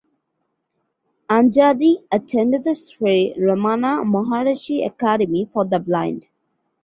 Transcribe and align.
Angadi 1.29 1.97
attended 2.11 2.63
the 2.63 2.71
Shree 2.71 3.37
Ramana 3.37 4.03
Maharishi 4.03 4.83
Academy 4.83 5.47
for 5.53 5.63
The 5.63 5.77
Blind. 5.77 6.25